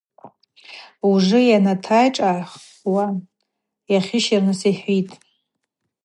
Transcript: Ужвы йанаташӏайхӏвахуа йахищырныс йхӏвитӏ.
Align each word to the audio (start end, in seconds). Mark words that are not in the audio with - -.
Ужвы 1.09 1.39
йанаташӏайхӏвахуа 1.49 3.05
йахищырныс 3.91 4.61
йхӏвитӏ. 4.71 5.15